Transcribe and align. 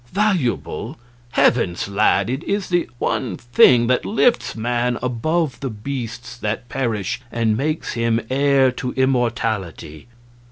"Valuable? 0.13 0.97
Heavens! 1.33 1.87
lad, 1.87 2.27
it 2.27 2.43
is 2.45 2.69
the 2.69 2.89
one 2.97 3.37
thing 3.37 3.85
that 3.85 4.03
lifts 4.03 4.55
man 4.55 4.97
above 4.99 5.59
the 5.59 5.69
beasts 5.69 6.35
that 6.37 6.67
perish 6.69 7.21
and 7.31 7.55
makes 7.55 7.93
him 7.93 8.19
heir 8.31 8.71
to 8.71 8.93
immortality!" 8.93 10.07